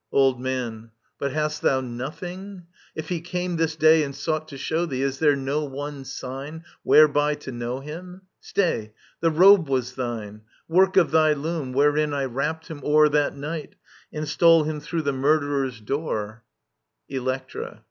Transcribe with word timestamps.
Old 0.11 0.39
Man. 0.41 0.89
But 1.19 1.31
hast 1.31 1.61
thou 1.61 1.79
nothing•..? 1.79 2.39
If 2.95 3.09
he 3.09 3.21
came 3.21 3.57
this 3.57 3.75
day 3.75 4.01
And 4.01 4.15
sought 4.15 4.47
to 4.47 4.57
show 4.57 4.87
thee, 4.87 5.03
is 5.03 5.19
there 5.19 5.35
no 5.35 5.63
one 5.63 6.05
sign 6.05 6.63
Whereby 6.81 7.35
to 7.35 7.51
know 7.51 7.81
him?... 7.81 8.21
Stay; 8.39 8.95
the 9.19 9.29
robe 9.29 9.69
was 9.69 9.93
thine. 9.93 10.41
Work 10.67 10.97
of 10.97 11.11
thy 11.11 11.33
loom, 11.33 11.71
wherein 11.71 12.15
I 12.15 12.25
wrapt 12.25 12.67
him 12.67 12.81
o'er 12.83 13.09
That 13.09 13.35
night, 13.37 13.75
and 14.11 14.27
stole 14.27 14.63
him 14.63 14.79
through 14.79 15.03
the 15.03 15.13
murderers' 15.13 15.79
door. 15.79 16.43
Digitized 17.07 17.09
by 17.09 17.13
VjOOQIC 17.13 17.17
ELECTRA 17.17 17.17
33 17.17 17.17
Electra. 17.63 17.79